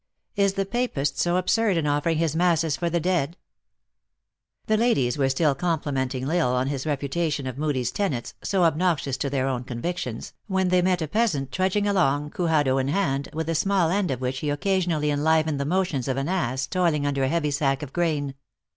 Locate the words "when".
10.47-10.69